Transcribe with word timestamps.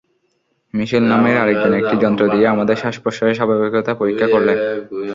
মিশেল 0.73 1.03
নামের 1.07 1.35
আরেকজন 1.37 1.73
একটি 1.73 1.95
যন্ত্র 1.97 2.23
দিয়ে 2.27 2.45
আমাদের 2.47 2.75
শ্বাস-প্রশ্বাসের 2.75 3.37
স্বাভাবিকতা 3.37 3.91
পরীক্ষা 3.93 4.27
করলেন। 4.27 4.57